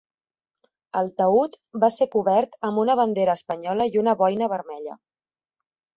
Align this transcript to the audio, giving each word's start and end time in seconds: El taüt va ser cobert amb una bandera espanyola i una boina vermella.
El 1.01 1.11
taüt 1.21 1.57
va 1.83 1.91
ser 1.97 2.07
cobert 2.15 2.57
amb 2.69 2.83
una 2.87 2.97
bandera 3.03 3.37
espanyola 3.41 3.91
i 3.93 4.03
una 4.05 4.19
boina 4.23 4.49
vermella. 4.55 5.01